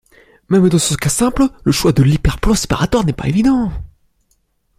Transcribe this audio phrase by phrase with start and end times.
[0.49, 3.71] Même dans ce cas simple, le choix de l'hyperplan séparateur n'est pas évident.